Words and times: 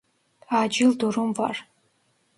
Acil 0.59 0.97
durum 1.05 1.37
var. 1.43 1.65